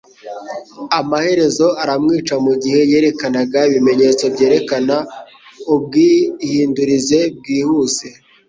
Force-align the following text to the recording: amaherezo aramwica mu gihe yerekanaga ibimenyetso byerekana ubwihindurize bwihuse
amaherezo 0.99 1.67
aramwica 1.81 2.33
mu 2.45 2.53
gihe 2.61 2.79
yerekanaga 2.91 3.59
ibimenyetso 3.69 4.23
byerekana 4.33 4.95
ubwihindurize 5.73 7.19
bwihuse 7.37 8.07